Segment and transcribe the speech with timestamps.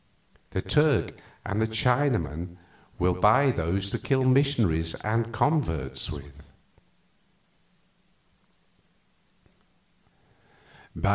[0.49, 1.13] The Turk
[1.45, 2.57] and the Chinaman
[2.97, 6.51] will buy those to kill missionaries and converts with."